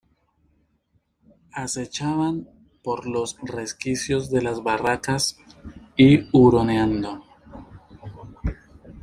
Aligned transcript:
acechaban 1.53 2.49
por 2.81 3.05
los 3.05 3.37
resquicios 3.41 4.31
de 4.31 4.41
las 4.41 4.63
barracas, 4.63 5.37
y, 5.95 6.27
huroneando 6.35 7.23